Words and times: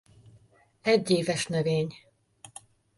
Egyéves 0.81 1.47
növény. 1.47 1.95